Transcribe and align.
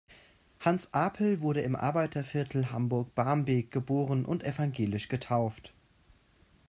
Hans 0.61 0.95
Apel 0.95 1.41
wurde 1.41 1.61
im 1.61 1.75
Arbeiterviertel 1.75 2.71
Hamburg-Barmbek 2.71 3.69
geboren 3.69 4.25
und 4.25 4.43
evangelisch 4.43 5.09
getauft. 5.09 5.73